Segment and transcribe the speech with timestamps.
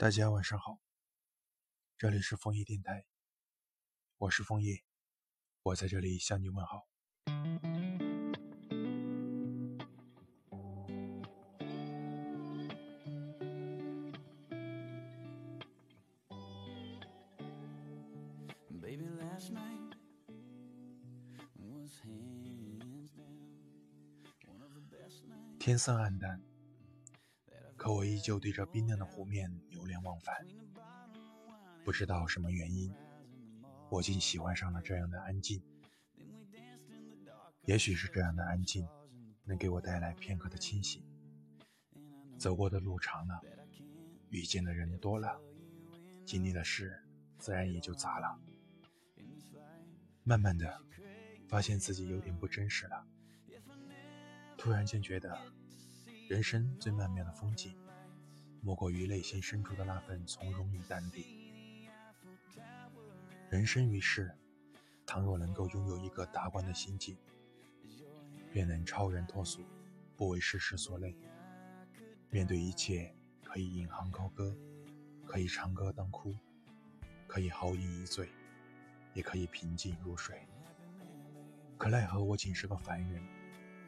[0.00, 0.80] 大家晚上好，
[1.98, 3.04] 这里是枫叶电台，
[4.16, 4.82] 我是枫叶，
[5.62, 6.88] 我在这里向你问好。
[25.58, 26.42] 天色暗淡。
[27.76, 29.50] 可我依旧对着冰凉的湖面
[29.90, 30.34] 流忘返，
[31.84, 32.94] 不知道什么原因，
[33.90, 35.60] 我竟喜欢上了这样的安静。
[37.64, 38.88] 也许是这样的安静，
[39.44, 41.04] 能给我带来片刻的清醒。
[42.38, 43.40] 走过的路长了，
[44.30, 45.38] 遇见的人多了，
[46.24, 46.98] 经历的事
[47.36, 48.40] 自然也就杂了。
[50.22, 50.80] 慢慢的，
[51.48, 53.06] 发现自己有点不真实了。
[54.56, 55.36] 突然间觉得。
[56.28, 57.76] 人生最曼妙的风景，
[58.62, 61.24] 莫过于内心深处的那份从容与淡定。
[63.48, 64.30] 人生于世，
[65.06, 67.16] 倘若能够拥有一个达观的心境，
[68.52, 69.62] 便能超人脱俗，
[70.16, 71.16] 不为世事所累。
[72.28, 74.56] 面对一切，可以引吭高歌，
[75.26, 76.34] 可以长歌当哭，
[77.26, 78.28] 可以豪饮一醉，
[79.14, 80.46] 也可以平静如水。
[81.76, 83.22] 可奈何我仅是个凡人，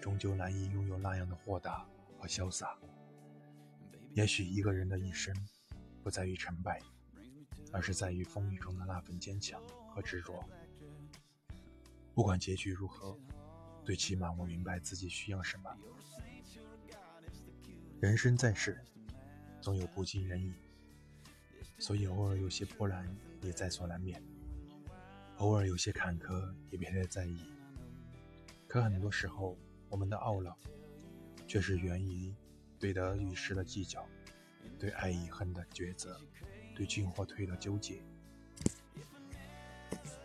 [0.00, 1.86] 终究难以拥有那样的豁达。
[2.24, 2.78] 和潇洒。
[4.14, 5.34] 也许一个人的一生，
[6.02, 6.80] 不在于成败，
[7.72, 10.42] 而是在于风雨中的那份坚强和执着。
[12.14, 13.18] 不管结局如何，
[13.84, 15.76] 最起码我明白自己需要什么。
[18.00, 18.80] 人生在世，
[19.60, 20.52] 总有不尽人意，
[21.78, 23.04] 所以偶尔有些波澜
[23.42, 24.22] 也在所难免，
[25.38, 27.38] 偶尔有些坎坷也别太在意。
[28.68, 30.56] 可很多时候，我们的懊恼。
[31.46, 32.34] 却是源于
[32.84, 34.06] 对得与失的计较，
[34.78, 36.20] 对爱与恨的抉择，
[36.76, 38.02] 对进或退的纠结。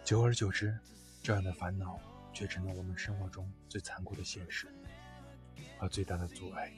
[0.03, 0.77] 久而久之，
[1.23, 1.97] 这样的烦恼
[2.33, 4.67] 却成了我们生活中最残酷的现实
[5.77, 6.69] 和最大的阻碍。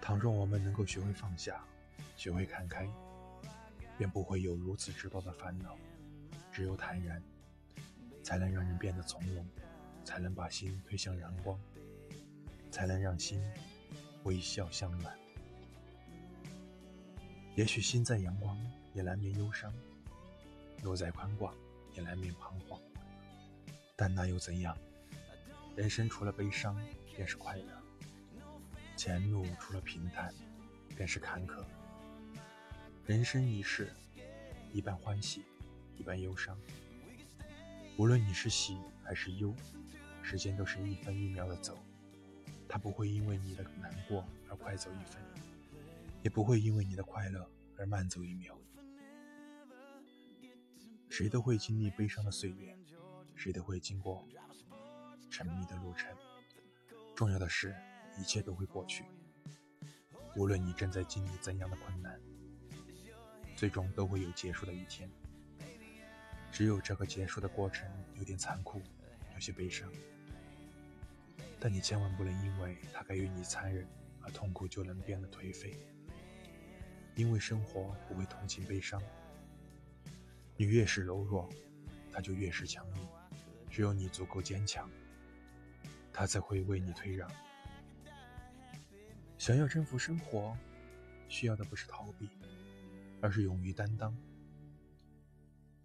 [0.00, 1.64] 倘若我们能够学会放下，
[2.16, 2.90] 学会看开，
[3.96, 5.78] 便不会有如此之多的烦恼。
[6.50, 7.22] 只有坦然，
[8.20, 9.46] 才能让人变得从容，
[10.04, 11.56] 才能把心推向阳光。
[12.68, 13.40] 才能让心
[14.26, 15.16] 微笑向暖。
[17.54, 18.58] 也许心在阳光，
[18.92, 19.72] 也难免忧伤；
[20.82, 21.54] 路在宽广，
[21.94, 22.78] 也难免彷徨。
[23.94, 24.76] 但那又怎样？
[25.76, 26.76] 人生除了悲伤，
[27.14, 27.72] 便是快乐；
[28.96, 30.34] 前路除了平坦，
[30.96, 31.64] 便是坎坷。
[33.06, 33.92] 人生一世，
[34.72, 35.44] 一半欢喜，
[35.96, 36.58] 一半忧伤。
[37.96, 39.54] 无论你是喜还是忧，
[40.20, 41.78] 时间都是一分一秒的走。
[42.68, 45.22] 他不会因为你的难过而快走一分，
[46.22, 48.58] 也不会因为你的快乐而慢走一秒。
[51.08, 52.76] 谁都会经历悲伤的岁月，
[53.34, 54.26] 谁都会经过
[55.30, 56.14] 沉迷的路程。
[57.14, 57.74] 重要的是，
[58.18, 59.04] 一切都会过去。
[60.34, 62.20] 无论你正在经历怎样的困难，
[63.54, 65.10] 最终都会有结束的一天。
[66.52, 68.82] 只有这个结束的过程有点残酷，
[69.32, 69.90] 有些悲伤。
[71.58, 73.88] 但你千万不能因为他给予你残忍
[74.20, 75.76] 而痛苦，就能变得颓废。
[77.14, 79.02] 因为生活不会同情悲伤，
[80.56, 81.48] 你越是柔弱，
[82.12, 83.08] 他就越是强硬。
[83.70, 84.90] 只有你足够坚强，
[86.12, 87.30] 他才会为你退让。
[89.38, 90.56] 想要征服生活，
[91.28, 92.28] 需要的不是逃避，
[93.20, 94.16] 而是勇于担当。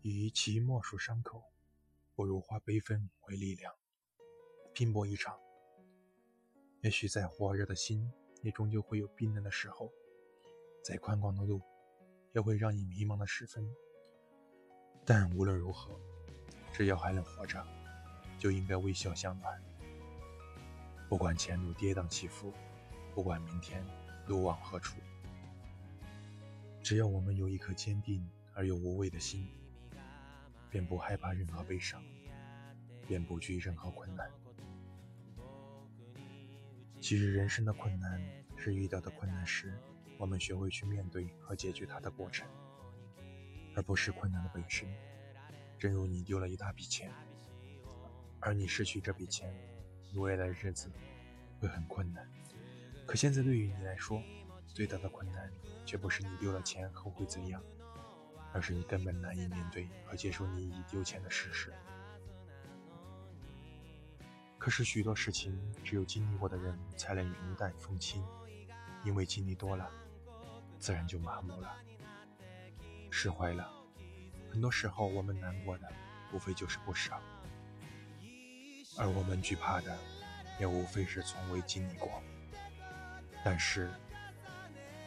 [0.02, 1.44] 与其默数伤口，
[2.16, 3.74] 不如化悲愤为力量，
[4.74, 5.38] 拼搏一场。
[6.82, 8.12] 也许再火热的心，
[8.42, 9.92] 也终究会有冰冷的时候；
[10.84, 11.62] 再宽广的路，
[12.34, 13.68] 也会让你迷茫的时分。
[15.06, 16.00] 但无论如何，
[16.72, 17.64] 只要还能活着，
[18.40, 19.62] 就应该微笑向暖。
[21.10, 22.54] 不管前路跌宕起伏，
[23.14, 23.86] 不管明天
[24.26, 24.98] 路往何处，
[26.82, 29.48] 只要我们有一颗坚定而又无畏的心，
[30.70, 32.02] 便不害怕任何悲伤，
[33.06, 34.32] 便不惧任何困难。
[37.02, 38.22] 其实，人生的困难
[38.56, 39.76] 是遇到的困难时，
[40.20, 42.48] 我们学会去面对和解决它的过程，
[43.76, 44.88] 而不是困难的本身。
[45.80, 47.12] 正如你丢了一大笔钱，
[48.40, 49.52] 而你失去这笔钱，
[50.14, 50.92] 你未来的日子
[51.60, 52.24] 会很困难。
[53.08, 54.22] 可现在对于你来说，
[54.68, 55.52] 最大的困难
[55.84, 57.64] 却不是你丢了钱后会怎样，
[58.54, 61.74] 而是你根本难以面对和接受你已丢钱的事实。
[64.62, 68.24] 可是许多事情，只有经历过的人才能云淡风轻，
[69.04, 69.90] 因为经历多了，
[70.78, 71.76] 自然就麻木了，
[73.10, 73.68] 释怀了。
[74.52, 75.92] 很多时候，我们难过的
[76.32, 77.12] 无非就是不舍，
[79.00, 79.98] 而我们惧怕的
[80.60, 82.22] 也无非是从未经历过。
[83.44, 83.90] 但是，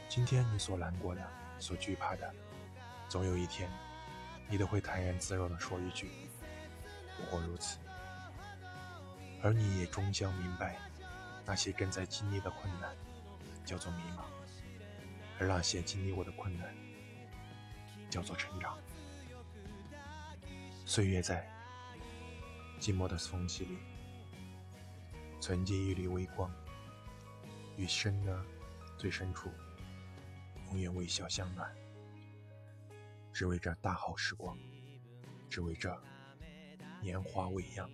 [0.09, 1.25] 今天你所难过的、
[1.61, 2.35] 所惧怕的，
[3.09, 3.71] 总有一天，
[4.49, 6.11] 你都会坦然自若地说一句
[7.17, 7.79] ：“不过如此。”
[9.44, 10.79] 而你也终将明白，
[11.44, 12.96] 那些正在经历的困难，
[13.62, 14.23] 叫做迷茫；
[15.38, 16.75] 而那些经历过的困难，
[18.08, 18.79] 叫做成长。
[20.87, 21.46] 岁月在
[22.81, 23.76] 寂寞的缝隙里，
[25.43, 26.50] 存进一缕微光，
[27.76, 28.43] 余生的
[28.96, 29.50] 最深处，
[30.69, 31.70] 永远微笑相暖，
[33.31, 34.58] 只为这大好时光，
[35.50, 35.94] 只为这
[37.02, 37.87] 年华未央。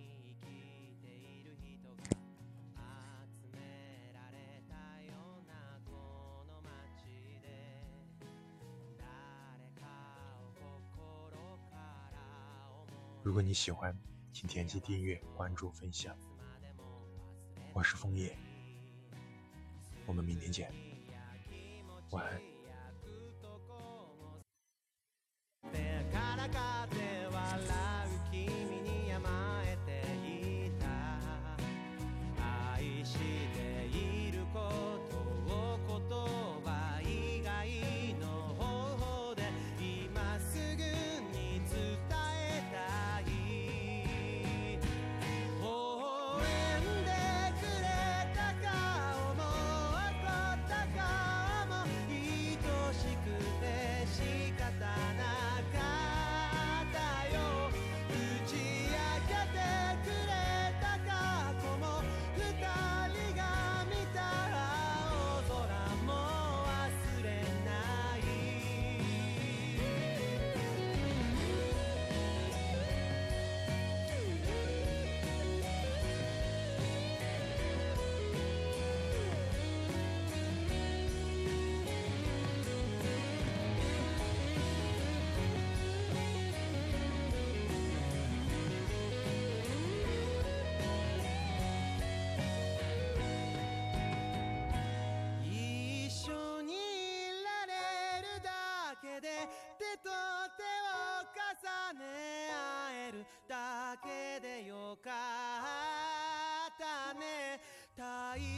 [13.23, 13.95] 如果你喜欢，
[14.33, 16.17] 请点击订阅、关注、分享。
[17.71, 18.35] 我是枫叶，
[20.07, 20.73] 我们明天见，
[22.09, 22.41] 晚安。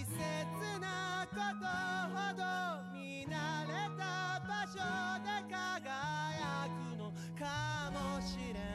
[0.06, 0.18] 切
[0.80, 1.66] なこと
[2.16, 2.42] ほど
[2.94, 4.78] 見慣れた場所
[5.24, 8.73] で輝くのかもしれな